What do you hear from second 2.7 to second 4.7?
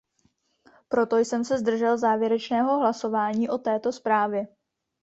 hlasování o této zprávě.